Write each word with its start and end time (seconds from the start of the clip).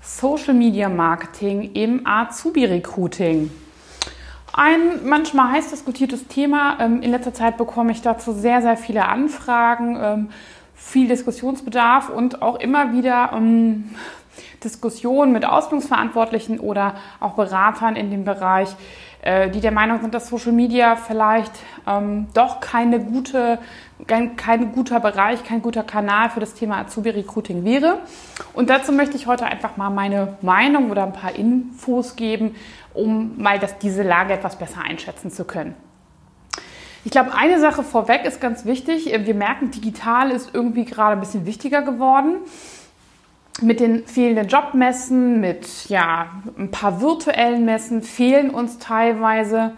Social 0.00 0.54
Media 0.54 0.88
Marketing 0.88 1.72
im 1.74 2.06
Azubi-Recruiting. 2.06 3.50
Ein 4.52 5.06
manchmal 5.06 5.52
heiß 5.52 5.70
diskutiertes 5.70 6.26
Thema. 6.26 6.78
Ähm, 6.80 7.02
in 7.02 7.10
letzter 7.10 7.34
Zeit 7.34 7.56
bekomme 7.56 7.92
ich 7.92 8.02
dazu 8.02 8.32
sehr, 8.32 8.62
sehr 8.62 8.76
viele 8.76 9.06
Anfragen, 9.06 9.98
ähm, 10.00 10.28
viel 10.74 11.08
Diskussionsbedarf 11.08 12.08
und 12.08 12.42
auch 12.42 12.56
immer 12.56 12.92
wieder 12.92 13.30
ähm, 13.34 13.90
Diskussionen 14.64 15.32
mit 15.32 15.44
Ausbildungsverantwortlichen 15.44 16.60
oder 16.60 16.94
auch 17.20 17.34
Beratern 17.34 17.96
in 17.96 18.10
dem 18.10 18.24
Bereich, 18.24 18.68
äh, 19.28 19.50
die 19.50 19.60
der 19.60 19.72
Meinung 19.72 20.00
sind, 20.00 20.14
dass 20.14 20.28
Social 20.28 20.52
Media 20.52 20.96
vielleicht 20.96 21.52
doch 22.34 22.60
keine 22.60 23.00
gute 23.00 23.58
kein, 24.06 24.36
kein 24.36 24.72
guter 24.72 25.00
Bereich, 25.00 25.42
kein 25.44 25.62
guter 25.62 25.82
Kanal 25.82 26.30
für 26.30 26.40
das 26.40 26.54
Thema 26.54 26.78
Azubi-Recruiting 26.78 27.64
wäre. 27.64 27.98
Und 28.52 28.70
dazu 28.70 28.92
möchte 28.92 29.16
ich 29.16 29.26
heute 29.26 29.46
einfach 29.46 29.76
mal 29.76 29.90
meine 29.90 30.36
Meinung 30.42 30.90
oder 30.90 31.02
ein 31.04 31.12
paar 31.12 31.34
Infos 31.34 32.14
geben, 32.14 32.54
um 32.94 33.40
mal 33.40 33.58
das, 33.58 33.78
diese 33.78 34.02
Lage 34.02 34.34
etwas 34.34 34.56
besser 34.56 34.82
einschätzen 34.82 35.30
zu 35.30 35.44
können. 35.44 35.74
Ich 37.04 37.12
glaube, 37.12 37.32
eine 37.34 37.58
Sache 37.58 37.82
vorweg 37.82 38.24
ist 38.24 38.40
ganz 38.40 38.64
wichtig. 38.64 39.06
Wir 39.06 39.34
merken, 39.34 39.70
digital 39.70 40.30
ist 40.30 40.50
irgendwie 40.52 40.84
gerade 40.84 41.12
ein 41.12 41.20
bisschen 41.20 41.46
wichtiger 41.46 41.82
geworden. 41.82 42.38
Mit 43.60 43.80
den 43.80 44.06
fehlenden 44.06 44.46
Jobmessen, 44.46 45.40
mit 45.40 45.88
ja, 45.88 46.28
ein 46.56 46.70
paar 46.70 47.00
virtuellen 47.00 47.64
Messen 47.64 48.02
fehlen 48.02 48.50
uns 48.50 48.78
teilweise 48.78 49.72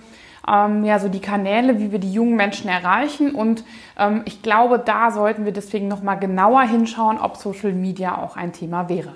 ähm, 0.47 0.84
ja 0.84 0.98
so 0.98 1.09
die 1.09 1.20
Kanäle, 1.20 1.78
wie 1.78 1.92
wir 1.92 1.98
die 1.98 2.12
jungen 2.12 2.37
Menschen 2.37 2.69
erreichen. 2.69 3.34
Und 3.34 3.64
ähm, 3.98 4.22
ich 4.27 4.42
glaube, 4.42 4.78
da 4.78 5.11
sollten 5.11 5.45
wir 5.45 5.53
deswegen 5.53 5.89
nochmal 5.89 6.19
genauer 6.19 6.62
hinschauen, 6.62 7.19
ob 7.19 7.37
Social 7.37 7.72
Media 7.72 8.19
auch 8.19 8.37
ein 8.37 8.53
Thema 8.53 8.89
wäre. 8.89 9.14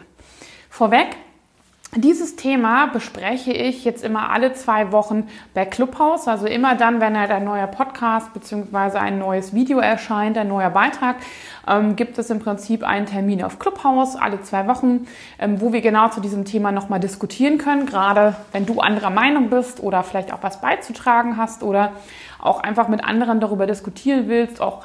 Vorweg, 0.70 1.16
dieses 1.96 2.36
Thema 2.36 2.86
bespreche 2.86 3.52
ich 3.52 3.84
jetzt 3.84 4.02
immer 4.02 4.30
alle 4.30 4.52
zwei 4.52 4.90
Wochen 4.90 5.28
bei 5.54 5.64
Clubhouse, 5.64 6.26
also 6.26 6.46
immer 6.46 6.74
dann, 6.74 7.00
wenn 7.00 7.18
halt 7.18 7.30
ein 7.30 7.44
neuer 7.44 7.66
Podcast 7.66 8.32
bzw. 8.34 8.98
ein 8.98 9.18
neues 9.18 9.54
Video 9.54 9.78
erscheint, 9.78 10.36
ein 10.36 10.48
neuer 10.48 10.70
Beitrag, 10.70 11.16
ähm, 11.68 11.94
gibt 11.94 12.18
es 12.18 12.30
im 12.30 12.40
Prinzip 12.40 12.82
einen 12.82 13.06
Termin 13.06 13.42
auf 13.44 13.58
Clubhouse 13.58 14.16
alle 14.16 14.42
zwei 14.42 14.66
Wochen, 14.66 15.06
ähm, 15.38 15.60
wo 15.60 15.72
wir 15.72 15.80
genau 15.82 16.08
zu 16.08 16.20
diesem 16.20 16.44
Thema 16.44 16.72
nochmal 16.72 17.00
diskutieren 17.00 17.58
können, 17.58 17.86
gerade 17.86 18.34
wenn 18.52 18.66
du 18.66 18.80
anderer 18.80 19.10
Meinung 19.10 19.48
bist 19.48 19.80
oder 19.80 20.02
vielleicht 20.02 20.32
auch 20.32 20.42
was 20.42 20.60
beizutragen 20.60 21.36
hast 21.36 21.62
oder 21.62 21.92
auch 22.40 22.60
einfach 22.62 22.88
mit 22.88 23.04
anderen 23.04 23.40
darüber 23.40 23.66
diskutieren 23.66 24.28
willst, 24.28 24.60
auch 24.60 24.84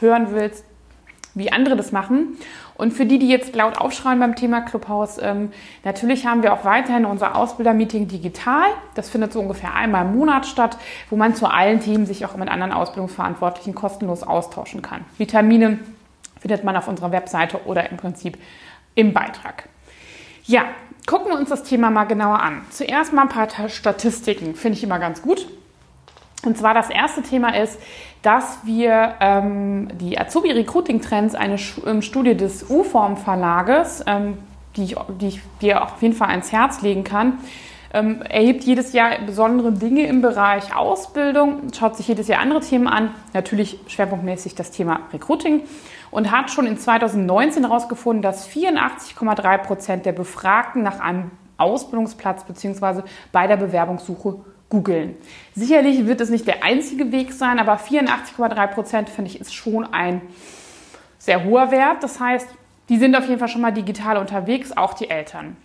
hören 0.00 0.28
willst, 0.30 0.64
wie 1.36 1.52
andere 1.52 1.76
das 1.76 1.92
machen. 1.92 2.38
Und 2.74 2.92
für 2.92 3.06
die, 3.06 3.18
die 3.18 3.28
jetzt 3.28 3.54
laut 3.54 3.78
aufschreien 3.78 4.18
beim 4.18 4.34
Thema 4.34 4.62
Clubhouse, 4.62 5.18
ähm, 5.22 5.52
natürlich 5.84 6.26
haben 6.26 6.42
wir 6.42 6.52
auch 6.52 6.64
weiterhin 6.64 7.04
unser 7.04 7.36
Ausbildermeeting 7.36 8.08
digital. 8.08 8.64
Das 8.94 9.08
findet 9.08 9.32
so 9.32 9.40
ungefähr 9.40 9.74
einmal 9.74 10.06
im 10.06 10.16
Monat 10.16 10.46
statt, 10.46 10.76
wo 11.10 11.16
man 11.16 11.34
zu 11.34 11.46
allen 11.46 11.80
Themen 11.80 12.06
sich 12.06 12.24
auch 12.26 12.36
mit 12.36 12.48
anderen 12.48 12.72
Ausbildungsverantwortlichen 12.72 13.74
kostenlos 13.74 14.22
austauschen 14.22 14.82
kann. 14.82 15.04
Die 15.18 15.26
Termine 15.26 15.78
findet 16.40 16.64
man 16.64 16.76
auf 16.76 16.88
unserer 16.88 17.12
Webseite 17.12 17.64
oder 17.66 17.90
im 17.90 17.96
Prinzip 17.96 18.38
im 18.94 19.12
Beitrag. 19.12 19.68
Ja, 20.44 20.64
gucken 21.06 21.30
wir 21.30 21.38
uns 21.38 21.50
das 21.50 21.64
Thema 21.64 21.90
mal 21.90 22.04
genauer 22.04 22.40
an. 22.40 22.62
Zuerst 22.70 23.12
mal 23.12 23.22
ein 23.22 23.28
paar 23.28 23.68
Statistiken, 23.68 24.54
finde 24.54 24.78
ich 24.78 24.84
immer 24.84 24.98
ganz 24.98 25.22
gut. 25.22 25.46
Und 26.46 26.56
zwar 26.56 26.74
das 26.74 26.88
erste 26.90 27.22
Thema 27.22 27.54
ist, 27.56 27.78
dass 28.22 28.58
wir 28.64 29.14
ähm, 29.20 29.88
die 30.00 30.18
Azubi-Recruiting-Trends, 30.18 31.34
eine 31.34 31.56
ähm, 31.86 32.02
Studie 32.02 32.36
des 32.36 32.68
U-Form 32.70 33.16
Verlages, 33.16 34.02
ähm, 34.06 34.38
die, 34.76 34.84
ich, 34.84 34.96
die 35.20 35.28
ich 35.28 35.40
dir 35.60 35.82
auf 35.82 36.00
jeden 36.00 36.14
Fall 36.14 36.30
ans 36.30 36.52
Herz 36.52 36.82
legen 36.82 37.04
kann, 37.04 37.38
ähm, 37.92 38.22
erhebt 38.22 38.64
jedes 38.64 38.92
Jahr 38.92 39.18
besondere 39.24 39.72
Dinge 39.72 40.06
im 40.06 40.22
Bereich 40.22 40.74
Ausbildung, 40.74 41.68
schaut 41.76 41.96
sich 41.96 42.08
jedes 42.08 42.28
Jahr 42.28 42.40
andere 42.40 42.60
Themen 42.60 42.88
an, 42.88 43.14
natürlich 43.32 43.78
schwerpunktmäßig 43.86 44.54
das 44.54 44.70
Thema 44.70 45.00
Recruiting 45.12 45.62
und 46.10 46.30
hat 46.30 46.50
schon 46.50 46.66
in 46.66 46.78
2019 46.78 47.64
herausgefunden, 47.64 48.22
dass 48.22 48.48
84,3 48.48 49.58
Prozent 49.58 50.06
der 50.06 50.12
Befragten 50.12 50.82
nach 50.82 51.00
einem 51.00 51.30
Ausbildungsplatz 51.58 52.44
bzw. 52.44 53.02
bei 53.32 53.46
der 53.46 53.56
Bewerbungssuche 53.56 54.40
googeln. 54.68 55.16
Sicherlich 55.54 56.06
wird 56.06 56.20
es 56.20 56.30
nicht 56.30 56.46
der 56.46 56.64
einzige 56.64 57.12
Weg 57.12 57.32
sein, 57.32 57.58
aber 57.58 57.76
84,3 57.76 58.66
Prozent 58.68 59.08
finde 59.08 59.30
ich 59.30 59.40
ist 59.40 59.54
schon 59.54 59.84
ein 59.92 60.22
sehr 61.18 61.44
hoher 61.44 61.70
Wert. 61.70 62.02
Das 62.02 62.20
heißt, 62.20 62.48
die 62.88 62.98
sind 62.98 63.16
auf 63.16 63.26
jeden 63.26 63.38
Fall 63.38 63.48
schon 63.48 63.60
mal 63.60 63.72
digital 63.72 64.16
unterwegs, 64.16 64.76
auch 64.76 64.94
die 64.94 65.10
Eltern. 65.10 65.56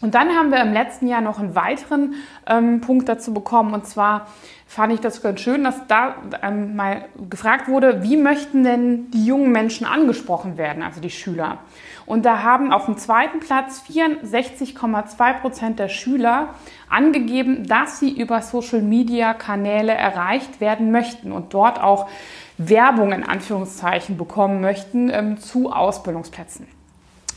Und 0.00 0.14
dann 0.14 0.30
haben 0.30 0.52
wir 0.52 0.60
im 0.60 0.72
letzten 0.72 1.08
Jahr 1.08 1.20
noch 1.20 1.40
einen 1.40 1.56
weiteren 1.56 2.14
ähm, 2.46 2.80
Punkt 2.80 3.08
dazu 3.08 3.34
bekommen. 3.34 3.74
Und 3.74 3.86
zwar 3.86 4.28
fand 4.66 4.92
ich 4.92 5.00
das 5.00 5.22
ganz 5.22 5.40
schön, 5.40 5.64
dass 5.64 5.86
da 5.88 6.14
ähm, 6.42 6.76
mal 6.76 7.06
gefragt 7.28 7.68
wurde, 7.68 8.02
wie 8.02 8.16
möchten 8.16 8.62
denn 8.62 9.10
die 9.10 9.24
jungen 9.24 9.50
Menschen 9.50 9.86
angesprochen 9.86 10.56
werden, 10.56 10.82
also 10.82 11.00
die 11.00 11.10
Schüler. 11.10 11.58
Und 12.06 12.24
da 12.24 12.42
haben 12.42 12.72
auf 12.72 12.84
dem 12.84 12.96
zweiten 12.96 13.40
Platz 13.40 13.82
64,2 13.90 15.40
Prozent 15.40 15.78
der 15.78 15.88
Schüler 15.88 16.54
angegeben, 16.88 17.66
dass 17.66 17.98
sie 17.98 18.10
über 18.10 18.40
Social-Media-Kanäle 18.40 19.92
erreicht 19.92 20.60
werden 20.60 20.92
möchten 20.92 21.32
und 21.32 21.52
dort 21.52 21.82
auch 21.82 22.08
Werbung 22.56 23.12
in 23.12 23.24
Anführungszeichen 23.24 24.16
bekommen 24.16 24.60
möchten 24.60 25.10
ähm, 25.10 25.38
zu 25.38 25.72
Ausbildungsplätzen. 25.72 26.77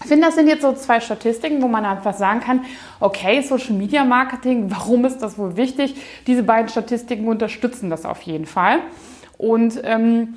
Ich 0.01 0.07
finde, 0.07 0.25
das 0.25 0.35
sind 0.35 0.47
jetzt 0.47 0.62
so 0.63 0.73
zwei 0.73 1.00
Statistiken, 1.00 1.62
wo 1.62 1.67
man 1.67 1.85
einfach 1.85 2.13
sagen 2.13 2.39
kann, 2.39 2.66
okay, 3.00 3.41
Social 3.41 3.73
Media 3.73 4.03
Marketing, 4.03 4.72
warum 4.72 5.06
ist 5.06 5.19
das 5.19 5.38
wohl 5.38 5.57
wichtig? 5.57 5.95
Diese 6.28 6.44
beiden 6.44 6.69
Statistiken 6.69 7.28
unterstützen 7.28 7.89
das 7.89 8.06
auf 8.06 8.22
jeden 8.23 8.45
Fall. 8.45 8.79
Und 9.38 9.79
ähm, 9.84 10.35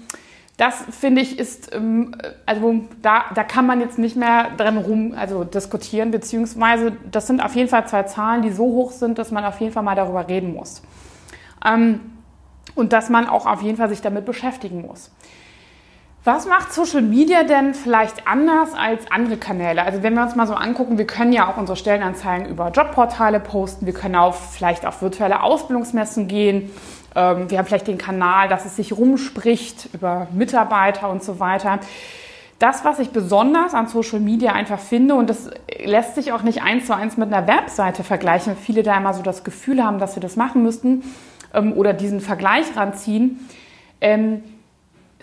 das 0.56 0.84
finde 0.91 1.20
ich 1.20 1.38
ist, 1.38 1.75
ähm, 1.75 2.14
also 2.47 2.82
da, 3.02 3.25
da 3.34 3.42
kann 3.42 3.66
man 3.66 3.80
jetzt 3.80 3.98
nicht 3.98 4.16
mehr 4.16 4.50
dran 4.56 4.76
rum 4.76 5.14
also 5.16 5.44
diskutieren, 5.44 6.10
beziehungsweise 6.10 6.92
das 7.10 7.26
sind 7.26 7.42
auf 7.42 7.56
jeden 7.56 7.69
Fall 7.69 7.88
zwei 7.88 8.04
Zahlen, 8.04 8.42
die 8.42 8.52
so 8.52 8.64
hoch 8.64 8.92
sind, 8.92 9.19
dass 9.19 9.32
man 9.32 9.44
auf 9.44 9.60
jeden 9.60 9.72
Fall 9.72 9.82
mal 9.82 9.96
darüber 9.96 10.28
reden 10.28 10.54
muss. 10.54 10.82
Ähm, 11.64 12.00
und 12.75 12.92
dass 12.92 13.08
man 13.08 13.28
auch 13.28 13.46
auf 13.46 13.62
jeden 13.62 13.76
Fall 13.76 13.88
sich 13.88 14.00
damit 14.00 14.25
beschäftigen 14.25 14.82
muss. 14.82 15.10
Was 16.27 16.47
macht 16.47 16.73
Social 16.73 17.03
Media 17.03 17.43
denn 17.43 17.75
vielleicht 17.75 18.27
anders 18.27 18.73
als 18.73 19.11
andere 19.11 19.37
Kanäle? 19.37 19.83
Also 19.83 20.03
wenn 20.03 20.15
wir 20.15 20.23
uns 20.23 20.35
mal 20.35 20.47
so 20.47 20.55
angucken, 20.55 20.97
wir 20.97 21.07
können 21.07 21.35
ja 21.35 21.51
auch 21.51 21.59
unsere 21.59 21.77
Stellenanzeigen 21.77 22.49
über 22.49 22.71
Jobportale 22.71 23.41
posten, 23.41 23.85
wir 23.85 23.93
können 23.93 24.17
auch 24.17 24.35
vielleicht 24.35 24.87
auf 24.87 25.03
virtuelle 25.03 25.43
Ausbildungsmessen 25.43 26.27
gehen, 26.27 26.71
ähm, 27.15 27.51
wir 27.51 27.59
haben 27.59 27.67
vielleicht 27.67 27.89
den 27.89 27.99
Kanal, 27.99 28.49
dass 28.49 28.65
es 28.65 28.77
sich 28.77 28.97
rumspricht 28.97 29.91
über 29.93 30.27
Mitarbeiter 30.33 31.11
und 31.11 31.23
so 31.23 31.41
weiter. 31.41 31.79
Das, 32.59 32.87
was 32.87 33.01
ich 33.01 33.11
besonders 33.11 33.75
an 33.75 33.89
Social 33.89 34.21
Media 34.21 34.53
einfach 34.53 34.79
finde, 34.79 35.17
und 35.17 35.29
das 35.29 35.50
lässt 35.85 36.15
sich 36.15 36.32
auch 36.32 36.43
nicht 36.43 36.62
eins 36.62 36.87
zu 36.87 36.97
eins 36.97 37.19
mit 37.19 37.35
einer 37.35 37.47
Webseite 37.47 38.03
vergleichen, 38.03 38.56
viele 38.56 38.82
da 38.82 38.97
immer 38.97 39.12
so 39.12 39.20
das 39.20 39.44
Gefühl 39.44 39.85
haben, 39.85 39.99
dass 39.99 40.17
wir 40.17 40.23
das 40.23 40.37
machen 40.37 40.62
müssten 40.62 41.03
ähm, 41.53 41.75
oder 41.75 41.93
diesen 41.93 42.23
Vergleich 42.23 42.75
ranziehen. 42.75 43.47
Ähm, 44.00 44.43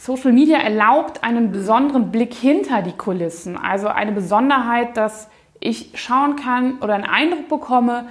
Social 0.03 0.31
Media 0.31 0.57
erlaubt 0.57 1.23
einen 1.23 1.51
besonderen 1.51 2.11
Blick 2.11 2.33
hinter 2.33 2.81
die 2.81 2.93
Kulissen, 2.93 3.55
also 3.55 3.87
eine 3.87 4.11
Besonderheit, 4.11 4.97
dass 4.97 5.29
ich 5.59 5.91
schauen 5.93 6.37
kann 6.37 6.79
oder 6.79 6.95
einen 6.95 7.03
Eindruck 7.03 7.49
bekomme, 7.49 8.07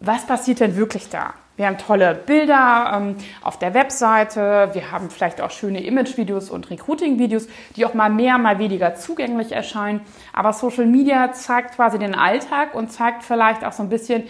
was 0.00 0.26
passiert 0.26 0.60
denn 0.60 0.74
wirklich 0.74 1.10
da? 1.10 1.34
Wir 1.58 1.66
haben 1.66 1.76
tolle 1.76 2.14
Bilder 2.14 2.94
ähm, 2.96 3.16
auf 3.42 3.58
der 3.58 3.74
Webseite, 3.74 4.70
wir 4.72 4.90
haben 4.90 5.10
vielleicht 5.10 5.42
auch 5.42 5.50
schöne 5.50 5.84
Image-Videos 5.84 6.48
und 6.48 6.70
Recruiting-Videos, 6.70 7.46
die 7.76 7.84
auch 7.84 7.92
mal 7.92 8.08
mehr, 8.08 8.38
mal 8.38 8.58
weniger 8.58 8.94
zugänglich 8.94 9.52
erscheinen. 9.52 10.00
Aber 10.32 10.54
Social 10.54 10.86
Media 10.86 11.32
zeigt 11.32 11.76
quasi 11.76 11.98
den 11.98 12.14
Alltag 12.14 12.74
und 12.74 12.90
zeigt 12.90 13.22
vielleicht 13.22 13.66
auch 13.66 13.72
so 13.72 13.82
ein 13.82 13.90
bisschen, 13.90 14.22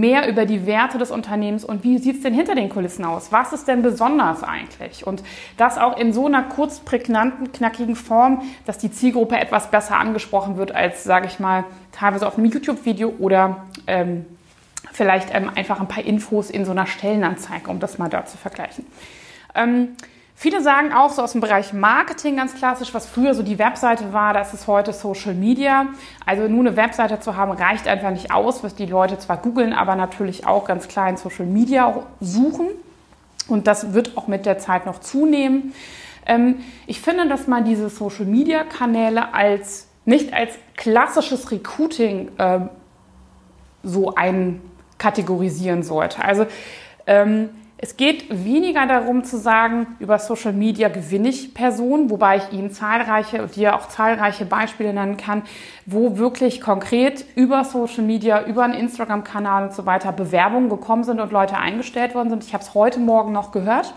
mehr 0.00 0.28
über 0.28 0.44
die 0.44 0.66
Werte 0.66 0.98
des 0.98 1.10
Unternehmens 1.10 1.64
und 1.64 1.84
wie 1.84 1.98
sieht 1.98 2.16
es 2.16 2.22
denn 2.22 2.34
hinter 2.34 2.54
den 2.54 2.68
Kulissen 2.68 3.04
aus? 3.04 3.30
Was 3.30 3.52
ist 3.52 3.68
denn 3.68 3.82
besonders 3.82 4.42
eigentlich? 4.42 5.06
Und 5.06 5.22
das 5.56 5.78
auch 5.78 5.96
in 5.96 6.12
so 6.12 6.26
einer 6.26 6.42
kurz 6.42 6.80
prägnanten, 6.80 7.52
knackigen 7.52 7.94
Form, 7.94 8.42
dass 8.66 8.78
die 8.78 8.90
Zielgruppe 8.90 9.36
etwas 9.36 9.70
besser 9.70 9.98
angesprochen 9.98 10.56
wird 10.56 10.74
als, 10.74 11.04
sage 11.04 11.26
ich 11.26 11.38
mal, 11.38 11.64
teilweise 11.92 12.26
auf 12.26 12.36
einem 12.36 12.46
YouTube-Video 12.46 13.14
oder 13.18 13.64
ähm, 13.86 14.26
vielleicht 14.92 15.34
ähm, 15.34 15.50
einfach 15.54 15.80
ein 15.80 15.88
paar 15.88 16.04
Infos 16.04 16.50
in 16.50 16.64
so 16.64 16.72
einer 16.72 16.86
Stellenanzeige, 16.86 17.70
um 17.70 17.78
das 17.78 17.98
mal 17.98 18.08
dort 18.08 18.28
zu 18.28 18.36
vergleichen. 18.36 18.86
Ähm, 19.54 19.96
Viele 20.36 20.62
sagen 20.62 20.92
auch 20.92 21.10
so 21.10 21.22
aus 21.22 21.32
dem 21.32 21.40
Bereich 21.40 21.72
Marketing 21.72 22.36
ganz 22.36 22.54
klassisch, 22.54 22.92
was 22.92 23.06
früher 23.06 23.34
so 23.34 23.42
die 23.42 23.58
Webseite 23.58 24.12
war, 24.12 24.34
das 24.34 24.52
ist 24.52 24.66
heute 24.66 24.92
Social 24.92 25.32
Media. 25.32 25.86
Also 26.26 26.48
nur 26.48 26.60
eine 26.60 26.76
Webseite 26.76 27.20
zu 27.20 27.36
haben 27.36 27.52
reicht 27.52 27.86
einfach 27.86 28.10
nicht 28.10 28.32
aus, 28.32 28.64
was 28.64 28.74
die 28.74 28.86
Leute 28.86 29.18
zwar 29.18 29.36
googeln, 29.36 29.72
aber 29.72 29.94
natürlich 29.94 30.46
auch 30.46 30.66
ganz 30.66 30.88
klar 30.88 31.08
in 31.08 31.16
Social 31.16 31.46
Media 31.46 32.02
suchen. 32.20 32.66
Und 33.46 33.66
das 33.66 33.94
wird 33.94 34.16
auch 34.16 34.26
mit 34.26 34.44
der 34.44 34.58
Zeit 34.58 34.86
noch 34.86 35.00
zunehmen. 35.00 35.72
Ähm, 36.26 36.56
ich 36.86 37.00
finde, 37.00 37.28
dass 37.28 37.46
man 37.46 37.64
diese 37.64 37.88
Social 37.88 38.24
Media 38.24 38.64
Kanäle 38.64 39.34
als 39.34 39.86
nicht 40.04 40.34
als 40.34 40.54
klassisches 40.76 41.50
Recruiting 41.50 42.30
äh, 42.38 42.60
so 43.82 44.14
einkategorisieren 44.14 45.82
sollte. 45.82 46.22
Also 46.22 46.46
ähm, 47.06 47.50
es 47.84 47.98
geht 47.98 48.24
weniger 48.30 48.86
darum 48.86 49.24
zu 49.24 49.36
sagen, 49.36 49.98
über 49.98 50.18
Social 50.18 50.54
Media 50.54 50.88
gewinne 50.88 51.28
ich 51.28 51.52
Personen, 51.52 52.08
wobei 52.08 52.38
ich 52.38 52.50
Ihnen 52.50 52.70
zahlreiche 52.70 53.42
und 53.42 53.56
dir 53.56 53.76
auch 53.76 53.88
zahlreiche 53.88 54.46
Beispiele 54.46 54.94
nennen 54.94 55.18
kann, 55.18 55.42
wo 55.84 56.16
wirklich 56.16 56.62
konkret 56.62 57.26
über 57.36 57.62
Social 57.62 58.02
Media, 58.02 58.46
über 58.46 58.64
einen 58.64 58.72
Instagram-Kanal 58.72 59.64
und 59.64 59.74
so 59.74 59.84
weiter 59.84 60.12
Bewerbungen 60.12 60.70
gekommen 60.70 61.04
sind 61.04 61.20
und 61.20 61.30
Leute 61.30 61.58
eingestellt 61.58 62.14
worden 62.14 62.30
sind. 62.30 62.44
Ich 62.44 62.54
habe 62.54 62.64
es 62.64 62.72
heute 62.72 63.00
Morgen 63.00 63.32
noch 63.32 63.52
gehört. 63.52 63.92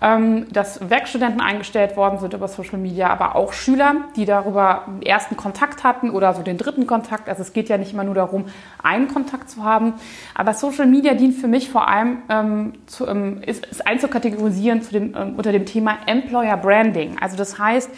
Ähm, 0.00 0.46
dass 0.52 0.88
Werkstudenten 0.90 1.40
eingestellt 1.40 1.96
worden 1.96 2.20
sind 2.20 2.32
über 2.32 2.46
Social 2.46 2.78
Media, 2.78 3.08
aber 3.08 3.34
auch 3.34 3.52
Schüler, 3.52 3.96
die 4.14 4.26
darüber 4.26 4.86
ersten 5.04 5.36
Kontakt 5.36 5.82
hatten 5.82 6.10
oder 6.10 6.34
so 6.34 6.42
den 6.42 6.56
dritten 6.56 6.86
Kontakt. 6.86 7.28
Also 7.28 7.42
es 7.42 7.52
geht 7.52 7.68
ja 7.68 7.78
nicht 7.78 7.92
immer 7.92 8.04
nur 8.04 8.14
darum, 8.14 8.44
einen 8.80 9.08
Kontakt 9.08 9.50
zu 9.50 9.64
haben. 9.64 9.94
Aber 10.34 10.54
Social 10.54 10.86
Media 10.86 11.14
dient 11.14 11.34
für 11.34 11.48
mich 11.48 11.70
vor 11.70 11.88
allem 11.88 12.18
ähm, 12.28 12.72
zu, 12.86 13.08
ähm, 13.08 13.42
ist, 13.44 13.66
ist 13.66 13.86
einzukategorisieren 13.86 14.82
zu 14.82 14.92
dem, 14.92 15.16
ähm, 15.16 15.34
unter 15.36 15.50
dem 15.50 15.66
Thema 15.66 15.98
Employer 16.06 16.56
Branding. 16.56 17.18
Also 17.20 17.36
das 17.36 17.58
heißt, 17.58 17.90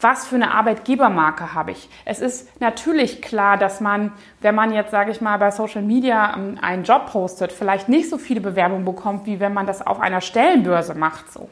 was 0.00 0.26
für 0.26 0.36
eine 0.36 0.52
Arbeitgebermarke 0.54 1.54
habe 1.54 1.72
ich. 1.72 1.88
Es 2.04 2.20
ist 2.20 2.60
natürlich 2.60 3.20
klar, 3.20 3.56
dass 3.56 3.80
man, 3.80 4.12
wenn 4.40 4.54
man 4.54 4.72
jetzt, 4.72 4.90
sage 4.90 5.10
ich 5.10 5.20
mal, 5.20 5.38
bei 5.38 5.50
Social 5.50 5.82
Media 5.82 6.34
ähm, 6.36 6.58
einen 6.60 6.84
Job 6.84 7.06
postet, 7.06 7.52
vielleicht 7.52 7.88
nicht 7.88 8.08
so 8.08 8.18
viele 8.18 8.40
Bewerbungen 8.40 8.84
bekommt, 8.84 9.26
wie 9.26 9.40
wenn 9.40 9.52
man 9.52 9.66
das 9.66 9.86
auf 9.86 10.00
einer 10.00 10.20
Stellenbörse 10.20 10.94
macht. 10.94 11.32
So. 11.32 11.48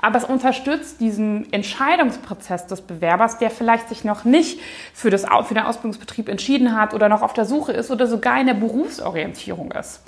Aber 0.00 0.18
es 0.18 0.24
unterstützt 0.24 1.00
diesen 1.00 1.52
Entscheidungsprozess 1.52 2.66
des 2.66 2.80
Bewerbers, 2.80 3.38
der 3.38 3.50
vielleicht 3.50 3.88
sich 3.88 4.04
noch 4.04 4.24
nicht 4.24 4.60
für, 4.94 5.10
das, 5.10 5.26
für 5.44 5.54
den 5.54 5.64
Ausbildungsbetrieb 5.64 6.28
entschieden 6.28 6.76
hat 6.76 6.94
oder 6.94 7.08
noch 7.08 7.22
auf 7.22 7.34
der 7.34 7.44
Suche 7.44 7.72
ist 7.72 7.90
oder 7.90 8.06
sogar 8.06 8.40
in 8.40 8.46
der 8.46 8.54
Berufsorientierung 8.54 9.72
ist. 9.72 10.02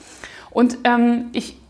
Und 0.51 0.79
ähm, 0.85 1.31
ich 1.33 1.62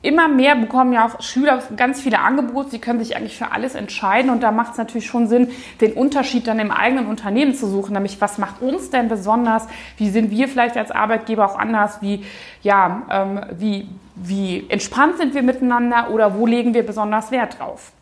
immer 0.00 0.28
mehr 0.28 0.54
bekommen 0.54 0.92
ja 0.92 1.06
auch 1.06 1.22
Schüler 1.22 1.62
ganz 1.76 2.00
viele 2.00 2.20
Angebote. 2.20 2.70
Sie 2.70 2.78
können 2.78 2.98
sich 2.98 3.16
eigentlich 3.16 3.36
für 3.36 3.52
alles 3.52 3.74
entscheiden 3.74 4.30
und 4.30 4.42
da 4.42 4.52
macht 4.52 4.72
es 4.72 4.78
natürlich 4.78 5.06
schon 5.06 5.26
Sinn, 5.26 5.50
den 5.80 5.92
Unterschied 5.92 6.46
dann 6.46 6.58
im 6.60 6.70
eigenen 6.70 7.06
Unternehmen 7.06 7.54
zu 7.54 7.66
suchen, 7.66 7.94
nämlich 7.94 8.20
was 8.20 8.38
macht 8.38 8.62
uns 8.62 8.90
denn 8.90 9.08
besonders? 9.08 9.66
Wie 9.96 10.10
sind 10.10 10.30
wir 10.30 10.48
vielleicht 10.48 10.76
als 10.76 10.90
Arbeitgeber 10.90 11.44
auch 11.44 11.58
anders? 11.58 12.00
Wie, 12.00 12.24
ja, 12.62 13.02
ähm, 13.10 13.40
wie, 13.58 13.88
wie 14.14 14.66
entspannt 14.68 15.18
sind 15.18 15.34
wir 15.34 15.42
miteinander 15.42 16.10
oder 16.10 16.38
wo 16.38 16.46
legen 16.46 16.74
wir 16.74 16.86
besonders 16.86 17.30
Wert 17.30 17.58
drauf? 17.58 17.92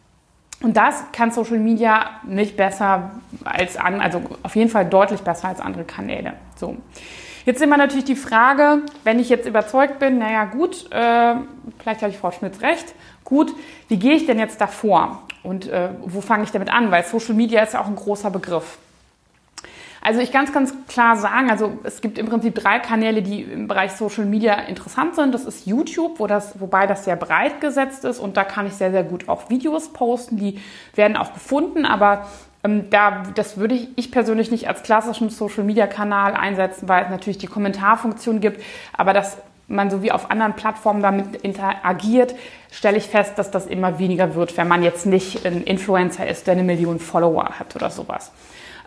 Und 0.62 0.76
das 0.76 1.04
kann 1.12 1.30
Social 1.30 1.58
Media 1.58 2.20
nicht 2.24 2.56
besser 2.56 3.10
als 3.44 3.76
an, 3.76 4.00
also 4.00 4.22
auf 4.42 4.56
jeden 4.56 4.70
Fall 4.70 4.86
deutlich 4.86 5.20
besser 5.20 5.48
als 5.48 5.60
andere 5.60 5.84
Kanäle. 5.84 6.34
So. 6.56 6.76
Jetzt 7.46 7.62
immer 7.62 7.76
natürlich 7.76 8.04
die 8.04 8.16
Frage, 8.16 8.82
wenn 9.04 9.20
ich 9.20 9.28
jetzt 9.28 9.46
überzeugt 9.46 10.00
bin, 10.00 10.18
naja 10.18 10.46
gut, 10.46 10.90
äh, 10.90 11.36
vielleicht 11.78 12.02
habe 12.02 12.10
ich 12.10 12.18
Frau 12.18 12.32
Schmitz 12.32 12.60
recht, 12.60 12.92
gut, 13.22 13.52
wie 13.86 13.98
gehe 13.98 14.14
ich 14.14 14.26
denn 14.26 14.40
jetzt 14.40 14.60
davor? 14.60 15.22
Und 15.44 15.68
äh, 15.68 15.90
wo 16.04 16.20
fange 16.20 16.42
ich 16.42 16.50
damit 16.50 16.72
an? 16.72 16.90
Weil 16.90 17.04
Social 17.04 17.34
Media 17.34 17.62
ist 17.62 17.74
ja 17.74 17.80
auch 17.80 17.86
ein 17.86 17.94
großer 17.94 18.32
Begriff. 18.32 18.78
Also 20.02 20.20
ich 20.20 20.32
ganz, 20.32 20.52
ganz 20.52 20.74
klar 20.88 21.16
sagen, 21.16 21.48
also 21.48 21.78
es 21.84 22.00
gibt 22.00 22.18
im 22.18 22.26
Prinzip 22.26 22.56
drei 22.56 22.80
Kanäle, 22.80 23.22
die 23.22 23.42
im 23.42 23.68
Bereich 23.68 23.92
Social 23.92 24.24
Media 24.24 24.54
interessant 24.54 25.14
sind. 25.14 25.32
Das 25.32 25.44
ist 25.44 25.66
YouTube, 25.66 26.18
wo 26.18 26.26
das, 26.26 26.60
wobei 26.60 26.88
das 26.88 27.04
sehr 27.04 27.16
breit 27.16 27.60
gesetzt 27.60 28.04
ist 28.04 28.18
und 28.18 28.36
da 28.36 28.42
kann 28.42 28.66
ich 28.66 28.72
sehr, 28.72 28.90
sehr 28.90 29.04
gut 29.04 29.28
auch 29.28 29.50
Videos 29.50 29.92
posten. 29.92 30.36
Die 30.36 30.60
werden 30.96 31.16
auch 31.16 31.32
gefunden, 31.32 31.86
aber 31.86 32.26
da, 32.90 33.22
das 33.34 33.56
würde 33.56 33.74
ich, 33.74 33.88
ich 33.96 34.10
persönlich 34.10 34.50
nicht 34.50 34.68
als 34.68 34.82
klassischen 34.82 35.30
Social-Media-Kanal 35.30 36.34
einsetzen, 36.34 36.88
weil 36.88 37.04
es 37.04 37.10
natürlich 37.10 37.38
die 37.38 37.46
Kommentarfunktion 37.46 38.40
gibt, 38.40 38.62
aber 38.92 39.12
dass 39.12 39.38
man 39.68 39.90
so 39.90 40.02
wie 40.02 40.12
auf 40.12 40.30
anderen 40.30 40.54
Plattformen 40.54 41.02
damit 41.02 41.36
interagiert, 41.36 42.34
stelle 42.70 42.96
ich 42.96 43.08
fest, 43.08 43.32
dass 43.36 43.50
das 43.50 43.66
immer 43.66 43.98
weniger 43.98 44.34
wird, 44.34 44.56
wenn 44.56 44.68
man 44.68 44.82
jetzt 44.82 45.06
nicht 45.06 45.44
ein 45.44 45.62
Influencer 45.62 46.26
ist, 46.26 46.46
der 46.46 46.52
eine 46.52 46.62
Million 46.62 46.98
Follower 46.98 47.50
hat 47.58 47.74
oder 47.74 47.90
sowas. 47.90 48.32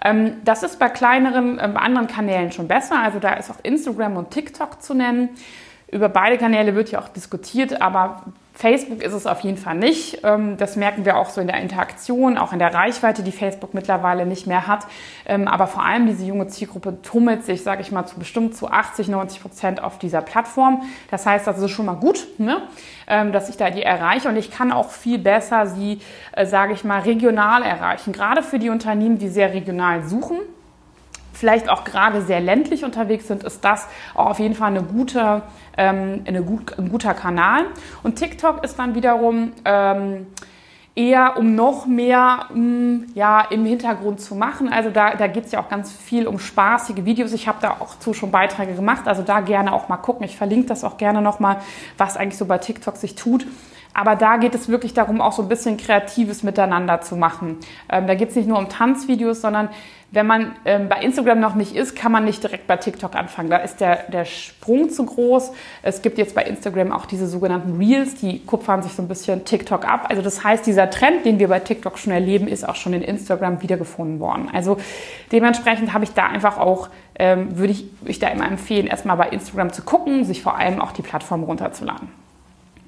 Ähm, 0.04 0.38
das 0.46 0.64
ist 0.64 0.80
bei 0.80 0.90
kleineren, 0.90 1.60
ähm, 1.62 1.74
bei 1.74 1.82
anderen 1.82 2.08
Kanälen 2.08 2.52
schon 2.52 2.68
besser. 2.68 3.02
Also 3.02 3.20
da 3.20 3.34
ist 3.34 3.50
auch 3.52 3.58
Instagram 3.64 4.18
und 4.18 4.32
TikTok 4.32 4.82
zu 4.82 4.94
nennen. 4.94 5.30
Über 5.92 6.10
beide 6.10 6.38
Kanäle 6.38 6.76
wird 6.76 6.92
ja 6.92 7.00
auch 7.00 7.10
diskutiert, 7.10 7.82
aber 7.82 8.24
Facebook 8.60 9.02
ist 9.02 9.14
es 9.14 9.26
auf 9.26 9.40
jeden 9.40 9.58
Fall 9.58 9.76
nicht. 9.76 10.20
Ähm, 10.26 10.58
das 10.58 10.76
merken 10.76 11.06
wir 11.06 11.16
auch 11.16 11.30
so 11.30 11.40
in 11.40 11.48
der 11.48 11.62
Interaktion, 11.62 12.38
auch 12.38 12.52
in 12.52 12.60
der 12.60 12.74
Reichweite, 12.74 13.24
die 13.24 13.32
Facebook 13.32 13.74
mittlerweile 13.74 14.26
nicht 14.26 14.48
mehr 14.48 14.68
hat. 14.68 14.86
Ähm, 15.26 15.48
aber 15.48 15.66
vor 15.66 15.86
allem 15.86 16.08
diese 16.08 16.26
junge 16.26 16.48
Zielgruppe 16.48 17.02
tummelt 17.02 17.46
sich, 17.46 17.64
sage 17.64 17.82
ich 17.82 17.94
mal, 17.94 18.06
zu 18.06 18.20
bestimmt 18.20 18.58
zu 18.58 18.70
80, 18.70 19.08
90 19.08 19.42
Prozent 19.42 19.82
auf 19.82 19.98
dieser 19.98 20.22
Plattform. 20.22 20.84
Das 21.10 21.26
heißt, 21.26 21.48
das 21.48 21.58
ist 21.58 21.72
schon 21.72 21.86
mal 21.86 21.96
gut, 21.96 22.28
ne? 22.38 22.64
Ähm, 23.08 23.32
dass 23.32 23.48
ich 23.48 23.56
da 23.56 23.70
die 23.70 23.84
erreiche. 23.84 24.28
Und 24.28 24.36
ich 24.36 24.52
kann 24.52 24.74
auch 24.74 24.90
viel 24.90 25.20
besser 25.20 25.66
sie, 25.66 26.02
äh, 26.34 26.46
sage 26.46 26.74
ich 26.74 26.84
mal, 26.84 27.00
regional 27.00 27.64
erreichen. 27.64 28.12
Gerade 28.12 28.44
für 28.44 28.60
die 28.60 28.70
Unternehmen, 28.70 29.20
die 29.20 29.30
sehr 29.30 29.54
regional 29.54 30.04
suchen 30.04 30.40
vielleicht 31.34 31.70
auch 31.70 31.84
gerade 31.84 32.22
sehr 32.22 32.40
ländlich 32.40 32.84
unterwegs 32.84 33.28
sind, 33.28 33.44
ist 33.44 33.64
das 33.64 33.88
auch 34.16 34.28
auf 34.28 34.40
jeden 34.40 34.56
Fall 34.56 34.70
eine 34.70 34.84
gute, 34.84 35.42
ähm, 35.78 36.24
eine 36.26 36.44
gut, 36.44 36.78
ein 36.78 36.90
guter 36.90 37.14
Kanal. 37.14 37.66
Und 38.04 38.16
TikTok 38.16 38.64
ist 38.64 38.78
dann 38.78 38.96
wiederum 38.96 39.54
ähm, 39.66 40.28
eher 40.96 41.38
um 41.38 41.56
noch 41.56 41.86
mehr 41.86 42.48
mh, 42.54 42.58
mm, 42.60 43.06
ja, 43.14 43.42
im 43.50 43.66
Hintergrund 43.66 44.20
zu 44.20 44.36
machen. 44.36 44.68
Also 44.72 44.90
da, 44.90 45.16
da 45.16 45.28
geht 45.28 45.46
es 45.46 45.52
ja 45.52 45.62
auch 45.62 45.70
ganz 45.70 45.92
viel 45.92 46.28
um 46.28 46.40
spaßige 46.40 47.06
Videos. 47.06 47.32
Ich 47.32 47.48
habe 47.48 47.60
da 47.62 47.78
auch 47.80 47.98
zu 48.00 48.14
schon 48.14 48.32
Beiträge 48.32 48.74
gemacht, 48.74 49.08
also 49.08 49.22
da 49.22 49.40
gerne 49.40 49.72
auch 49.74 49.88
mal 49.88 49.98
gucken. 49.98 50.26
Ich 50.26 50.36
verlinke 50.36 50.68
das 50.68 50.84
auch 50.84 50.98
gerne 50.98 51.22
nochmal, 51.22 51.62
was 51.98 52.18
eigentlich 52.18 52.38
so 52.38 52.46
bei 52.46 52.58
TikTok 52.58 52.98
sich 52.98 53.16
tut. 53.16 53.48
Aber 54.00 54.16
da 54.16 54.38
geht 54.38 54.56
es 54.56 54.70
wirklich 54.70 54.94
darum, 54.94 55.20
auch 55.20 55.34
so 55.34 55.42
ein 55.42 55.50
bisschen 55.50 55.76
kreatives 55.76 56.42
Miteinander 56.42 57.02
zu 57.02 57.18
machen. 57.18 57.58
Ähm, 57.92 58.08
da 58.08 58.16
geht 58.16 58.30
es 58.30 58.36
nicht 58.38 58.48
nur 58.48 58.58
um 58.58 58.70
Tanzvideos, 58.70 59.42
sondern 59.42 59.68
wenn 60.12 60.26
man 60.26 60.56
ähm, 60.64 60.88
bei 60.88 61.02
Instagram 61.02 61.42
noch 61.42 61.54
nicht 61.54 61.76
ist, 61.76 61.98
kann 61.98 62.14
man 62.14 62.24
nicht 62.24 62.42
direkt 62.42 62.66
bei 62.66 62.78
TikTok 62.78 63.14
anfangen. 63.14 63.50
Da 63.50 63.58
ist 63.58 63.82
der, 63.82 64.04
der 64.10 64.24
Sprung 64.24 64.90
zu 64.90 65.06
groß. 65.06 65.52
Es 65.84 66.02
gibt 66.02 66.18
jetzt 66.18 66.34
bei 66.34 66.44
Instagram 66.44 66.94
auch 66.94 67.08
diese 67.08 67.28
sogenannten 67.28 67.76
Reels, 67.76 68.16
die 68.16 68.40
kupfern 68.46 68.82
sich 68.84 68.94
so 68.94 69.02
ein 69.02 69.10
bisschen 69.10 69.44
TikTok 69.44 69.86
ab. 69.86 70.06
Also 70.08 70.22
das 70.22 70.46
heißt, 70.46 70.66
dieser 70.66 70.90
Trend, 70.90 71.26
den 71.26 71.38
wir 71.38 71.50
bei 71.50 71.60
TikTok 71.60 71.98
schon 71.98 72.14
erleben, 72.14 72.48
ist 72.48 72.66
auch 72.66 72.76
schon 72.76 72.94
in 72.94 73.02
Instagram 73.02 73.62
wiedergefunden 73.62 74.22
worden. 74.22 74.50
Also 74.54 74.78
dementsprechend 75.34 75.92
habe 75.92 76.06
ich 76.06 76.14
da 76.14 76.28
einfach 76.28 76.58
auch, 76.58 76.88
ähm, 77.16 77.58
würde 77.58 77.74
ich, 77.74 77.86
ich 78.06 78.20
da 78.20 78.30
immer 78.30 78.48
empfehlen, 78.48 78.88
erstmal 78.88 79.18
bei 79.18 79.28
Instagram 79.28 79.74
zu 79.74 79.82
gucken, 79.82 80.24
sich 80.24 80.42
vor 80.42 80.56
allem 80.56 80.80
auch 80.80 80.94
die 80.94 81.02
Plattform 81.02 81.44
runterzuladen. 81.44 82.08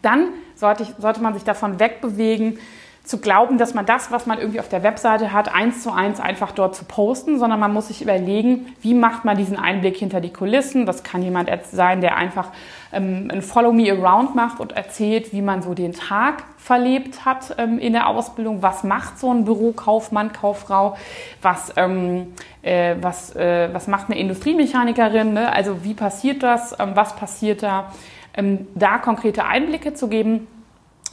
Dann 0.01 0.29
sollte, 0.61 0.83
ich, 0.83 0.93
sollte 0.97 1.21
man 1.21 1.33
sich 1.33 1.43
davon 1.43 1.79
wegbewegen, 1.81 2.57
zu 3.03 3.17
glauben, 3.17 3.57
dass 3.57 3.73
man 3.73 3.87
das, 3.87 4.11
was 4.11 4.27
man 4.27 4.37
irgendwie 4.37 4.59
auf 4.59 4.69
der 4.69 4.83
Webseite 4.83 5.33
hat, 5.33 5.53
eins 5.53 5.81
zu 5.81 5.91
eins 5.91 6.19
einfach 6.19 6.51
dort 6.51 6.75
zu 6.75 6.85
posten, 6.85 7.39
sondern 7.39 7.59
man 7.59 7.73
muss 7.73 7.87
sich 7.87 8.01
überlegen, 8.01 8.73
wie 8.81 8.93
macht 8.93 9.25
man 9.25 9.37
diesen 9.37 9.57
Einblick 9.57 9.97
hinter 9.97 10.21
die 10.21 10.31
Kulissen. 10.31 10.85
Das 10.85 11.03
kann 11.03 11.23
jemand 11.23 11.49
sein, 11.71 12.01
der 12.01 12.15
einfach 12.15 12.49
ähm, 12.93 13.27
ein 13.31 13.41
Follow 13.41 13.73
Me 13.73 13.91
Around 13.91 14.35
macht 14.35 14.59
und 14.59 14.73
erzählt, 14.73 15.33
wie 15.33 15.41
man 15.41 15.63
so 15.63 15.73
den 15.73 15.93
Tag 15.93 16.43
verlebt 16.57 17.25
hat 17.25 17.55
ähm, 17.57 17.79
in 17.79 17.93
der 17.93 18.05
Ausbildung. 18.05 18.61
Was 18.61 18.83
macht 18.83 19.17
so 19.17 19.33
ein 19.33 19.45
Bürokaufmann, 19.45 20.31
Kauffrau? 20.31 20.95
Was, 21.41 21.73
ähm, 21.77 22.33
äh, 22.61 22.95
was, 23.01 23.35
äh, 23.35 23.69
was 23.73 23.87
macht 23.87 24.11
eine 24.11 24.19
Industriemechanikerin? 24.19 25.33
Ne? 25.33 25.51
Also 25.51 25.83
wie 25.83 25.95
passiert 25.95 26.43
das? 26.43 26.75
Ähm, 26.79 26.91
was 26.93 27.15
passiert 27.15 27.63
da? 27.63 27.91
Ähm, 28.33 28.67
da 28.75 28.97
konkrete 28.97 29.45
Einblicke 29.45 29.93
zu 29.93 30.07
geben 30.07 30.47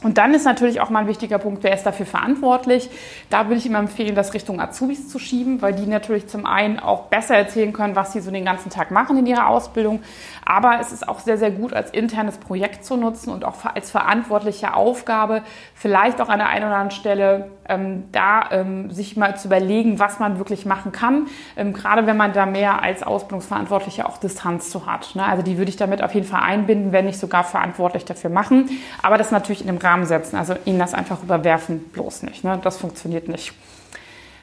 Und 0.01 0.17
dann 0.17 0.33
ist 0.33 0.45
natürlich 0.45 0.79
auch 0.79 0.89
mal 0.89 0.99
ein 0.99 1.07
wichtiger 1.07 1.39
Punkt, 1.39 1.61
wer 1.61 1.73
ist 1.73 1.85
dafür 1.85 2.05
verantwortlich. 2.05 2.89
Da 3.29 3.47
würde 3.47 3.55
ich 3.55 3.65
immer 3.65 3.79
empfehlen, 3.79 4.15
das 4.15 4.33
Richtung 4.33 4.61
Azubis 4.61 5.09
zu 5.09 5.19
schieben, 5.19 5.61
weil 5.61 5.73
die 5.73 5.85
natürlich 5.87 6.27
zum 6.27 6.45
einen 6.45 6.79
auch 6.79 7.07
besser 7.07 7.35
erzählen 7.35 7.73
können, 7.73 7.97
was 7.97 8.13
sie 8.13 8.21
so 8.21 8.31
den 8.31 8.45
ganzen 8.45 8.69
Tag 8.69 8.91
machen 8.91 9.17
in 9.17 9.25
ihrer 9.25 9.47
Ausbildung. 9.47 10.01
Aber 10.45 10.79
es 10.79 10.93
ist 10.93 11.07
auch 11.07 11.19
sehr, 11.19 11.37
sehr 11.37 11.51
gut 11.51 11.73
als 11.73 11.91
internes 11.91 12.37
Projekt 12.37 12.85
zu 12.85 12.95
nutzen 12.95 13.31
und 13.31 13.43
auch 13.43 13.65
als 13.65 13.91
verantwortliche 13.91 14.73
Aufgabe, 14.73 15.43
vielleicht 15.75 16.21
auch 16.21 16.29
an 16.29 16.39
der 16.39 16.47
einen 16.47 16.65
oder 16.65 16.75
anderen 16.75 16.91
Stelle 16.91 17.51
ähm, 17.67 18.05
da 18.11 18.49
ähm, 18.51 18.91
sich 18.91 19.15
mal 19.15 19.37
zu 19.37 19.47
überlegen, 19.47 19.99
was 19.99 20.19
man 20.19 20.37
wirklich 20.37 20.65
machen 20.65 20.91
kann. 20.91 21.27
Ähm, 21.55 21.73
gerade 21.73 22.07
wenn 22.07 22.17
man 22.17 22.33
da 22.33 22.45
mehr 22.45 22.81
als 22.81 23.03
Ausbildungsverantwortlicher 23.03 24.09
auch 24.09 24.17
Distanz 24.17 24.69
zu 24.69 24.85
hat. 24.85 25.15
Ne? 25.15 25.23
Also 25.23 25.43
die 25.43 25.57
würde 25.57 25.69
ich 25.69 25.77
damit 25.77 26.01
auf 26.01 26.13
jeden 26.15 26.25
Fall 26.25 26.41
einbinden, 26.41 26.91
wenn 26.91 27.05
nicht 27.05 27.19
sogar 27.19 27.43
verantwortlich 27.43 28.05
dafür 28.05 28.29
machen. 28.29 28.69
Aber 29.03 29.17
das 29.17 29.31
natürlich 29.31 29.61
in 29.61 29.67
dem 29.67 29.79
Rahmen 29.89 30.05
setzen. 30.05 30.37
Also 30.37 30.55
ihnen 30.65 30.79
das 30.79 30.93
einfach 30.93 31.23
überwerfen, 31.23 31.79
bloß 31.91 32.23
nicht. 32.23 32.43
Ne? 32.43 32.59
Das 32.63 32.77
funktioniert 32.77 33.27
nicht. 33.27 33.53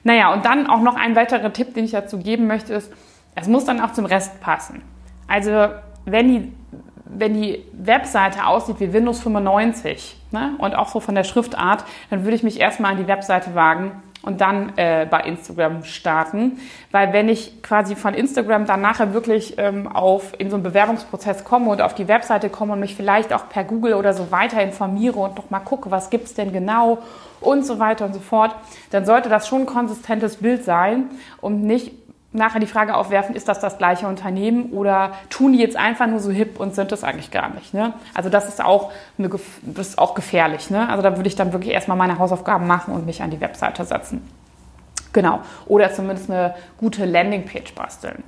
Naja, 0.04 0.32
und 0.32 0.44
dann 0.44 0.66
auch 0.66 0.80
noch 0.80 0.96
ein 0.96 1.16
weiterer 1.16 1.52
Tipp, 1.52 1.74
den 1.74 1.84
ich 1.84 1.92
dazu 1.92 2.18
geben 2.18 2.46
möchte, 2.46 2.74
ist, 2.74 2.92
es 3.34 3.48
muss 3.48 3.64
dann 3.64 3.80
auch 3.80 3.92
zum 3.92 4.06
Rest 4.06 4.40
passen. 4.40 4.82
Also 5.28 5.68
wenn 6.04 6.28
die, 6.28 6.52
wenn 7.04 7.34
die 7.34 7.64
Webseite 7.72 8.46
aussieht 8.46 8.80
wie 8.80 8.92
Windows 8.92 9.20
95 9.20 10.16
ne, 10.30 10.54
und 10.58 10.74
auch 10.74 10.88
so 10.88 11.00
von 11.00 11.14
der 11.14 11.24
Schriftart, 11.24 11.84
dann 12.10 12.24
würde 12.24 12.36
ich 12.36 12.42
mich 12.42 12.60
erstmal 12.60 12.92
an 12.92 12.98
die 12.98 13.08
Webseite 13.08 13.54
wagen 13.54 14.02
und 14.26 14.40
dann 14.40 14.72
äh, 14.76 15.06
bei 15.08 15.20
Instagram 15.20 15.84
starten. 15.84 16.58
Weil 16.90 17.12
wenn 17.12 17.28
ich 17.28 17.62
quasi 17.62 17.94
von 17.94 18.12
Instagram 18.12 18.66
dann 18.66 18.82
nachher 18.82 19.14
wirklich 19.14 19.54
ähm, 19.56 19.86
auf 19.86 20.32
in 20.38 20.50
so 20.50 20.56
einen 20.56 20.64
Bewerbungsprozess 20.64 21.44
komme 21.44 21.70
und 21.70 21.80
auf 21.80 21.94
die 21.94 22.08
Webseite 22.08 22.50
komme 22.50 22.74
und 22.74 22.80
mich 22.80 22.96
vielleicht 22.96 23.32
auch 23.32 23.48
per 23.48 23.64
Google 23.64 23.94
oder 23.94 24.12
so 24.12 24.30
weiter 24.32 24.60
informiere 24.60 25.18
und 25.18 25.36
noch 25.36 25.48
mal 25.50 25.60
gucke, 25.60 25.90
was 25.90 26.10
gibt's 26.10 26.34
denn 26.34 26.52
genau 26.52 26.98
und 27.40 27.64
so 27.64 27.78
weiter 27.78 28.04
und 28.04 28.14
so 28.14 28.20
fort, 28.20 28.54
dann 28.90 29.06
sollte 29.06 29.28
das 29.28 29.46
schon 29.46 29.60
ein 29.60 29.66
konsistentes 29.66 30.38
Bild 30.38 30.64
sein 30.64 31.04
und 31.40 31.62
nicht 31.62 31.92
nachher 32.32 32.60
die 32.60 32.66
Frage 32.66 32.94
aufwerfen, 32.94 33.34
ist 33.34 33.48
das 33.48 33.60
das 33.60 33.78
gleiche 33.78 34.06
Unternehmen 34.06 34.70
oder 34.72 35.12
tun 35.30 35.52
die 35.52 35.58
jetzt 35.58 35.76
einfach 35.76 36.06
nur 36.06 36.20
so 36.20 36.30
hip 36.30 36.60
und 36.60 36.74
sind 36.74 36.92
das 36.92 37.04
eigentlich 37.04 37.30
gar 37.30 37.54
nicht. 37.54 37.72
Ne? 37.72 37.94
Also 38.14 38.28
das 38.28 38.48
ist 38.48 38.62
auch, 38.62 38.92
eine, 39.18 39.30
das 39.62 39.88
ist 39.88 39.98
auch 39.98 40.14
gefährlich. 40.14 40.70
Ne? 40.70 40.88
Also 40.88 41.02
da 41.02 41.16
würde 41.16 41.28
ich 41.28 41.36
dann 41.36 41.52
wirklich 41.52 41.72
erstmal 41.72 41.96
meine 41.96 42.18
Hausaufgaben 42.18 42.66
machen 42.66 42.94
und 42.94 43.06
mich 43.06 43.22
an 43.22 43.30
die 43.30 43.40
Webseite 43.40 43.84
setzen. 43.84 44.28
Genau. 45.12 45.40
Oder 45.66 45.92
zumindest 45.94 46.30
eine 46.30 46.54
gute 46.76 47.06
Landingpage 47.06 47.74
basteln. 47.74 48.22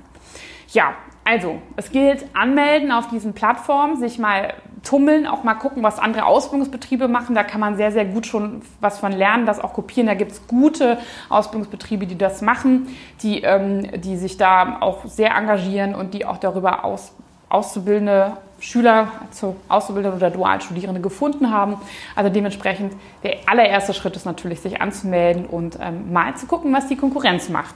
Ja, 0.71 0.93
also, 1.25 1.61
es 1.75 1.91
gilt 1.91 2.25
anmelden 2.33 2.91
auf 2.91 3.09
diesen 3.09 3.33
Plattformen, 3.33 3.97
sich 3.97 4.17
mal 4.17 4.53
tummeln, 4.83 5.27
auch 5.27 5.43
mal 5.43 5.53
gucken, 5.53 5.83
was 5.83 5.99
andere 5.99 6.25
Ausbildungsbetriebe 6.25 7.07
machen. 7.07 7.35
Da 7.35 7.43
kann 7.43 7.59
man 7.59 7.75
sehr, 7.75 7.91
sehr 7.91 8.05
gut 8.05 8.25
schon 8.25 8.61
was 8.79 8.97
von 8.99 9.11
lernen, 9.11 9.45
das 9.45 9.59
auch 9.59 9.73
kopieren. 9.73 10.07
Da 10.07 10.13
gibt 10.13 10.31
es 10.31 10.47
gute 10.47 10.97
Ausbildungsbetriebe, 11.29 12.07
die 12.07 12.17
das 12.17 12.41
machen, 12.41 12.87
die, 13.21 13.41
ähm, 13.41 14.01
die 14.01 14.17
sich 14.17 14.37
da 14.37 14.77
auch 14.79 15.05
sehr 15.05 15.35
engagieren 15.35 15.95
und 15.95 16.13
die 16.13 16.25
auch 16.25 16.37
darüber 16.37 16.83
aus, 16.85 17.13
auszubildende 17.49 18.33
Schüler, 18.59 19.11
also 19.29 19.55
Auszubildende 19.67 20.17
oder 20.17 20.31
Dualstudierende 20.31 21.01
gefunden 21.01 21.51
haben. 21.51 21.77
Also 22.15 22.31
dementsprechend 22.31 22.93
der 23.23 23.37
allererste 23.45 23.93
Schritt 23.93 24.15
ist 24.15 24.25
natürlich, 24.25 24.61
sich 24.61 24.81
anzumelden 24.81 25.45
und 25.45 25.77
ähm, 25.81 26.11
mal 26.11 26.35
zu 26.35 26.45
gucken, 26.45 26.73
was 26.73 26.87
die 26.87 26.95
Konkurrenz 26.95 27.49
macht. 27.49 27.75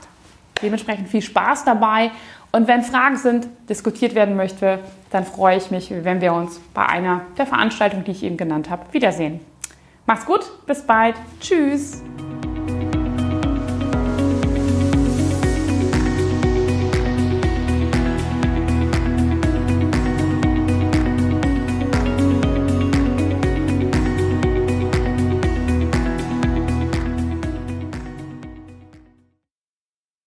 Dementsprechend 0.64 1.08
viel 1.08 1.22
Spaß 1.22 1.64
dabei 1.64 2.10
und 2.54 2.68
wenn 2.68 2.82
Fragen 2.82 3.16
sind, 3.16 3.48
diskutiert 3.68 4.14
werden 4.14 4.36
möchte, 4.36 4.78
dann 5.10 5.24
freue 5.24 5.56
ich 5.56 5.70
mich, 5.70 5.90
wenn 5.90 6.20
wir 6.20 6.32
uns 6.32 6.60
bei 6.72 6.86
einer 6.86 7.22
der 7.36 7.46
Veranstaltungen, 7.46 8.04
die 8.04 8.12
ich 8.12 8.22
eben 8.22 8.36
genannt 8.36 8.70
habe, 8.70 8.84
wiedersehen. 8.92 9.40
Mach's 10.06 10.24
gut, 10.24 10.44
bis 10.66 10.82
bald. 10.82 11.16
Tschüss. 11.40 12.02